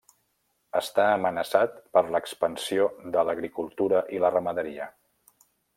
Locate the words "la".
4.25-4.37